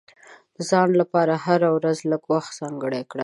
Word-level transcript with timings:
د 0.55 0.57
ځان 0.69 0.89
لپاره 1.01 1.33
هره 1.45 1.69
ورځ 1.77 1.97
لږ 2.11 2.23
وخت 2.33 2.51
ځانګړی 2.59 3.01
کړه. 3.11 3.19